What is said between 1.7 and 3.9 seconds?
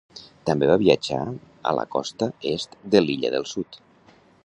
a la costa est de l'Illa del Sud.